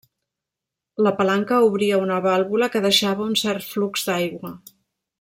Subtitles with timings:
[1.07, 4.57] La palanca obria una vàlvula que deixava un cert flux d'aigua.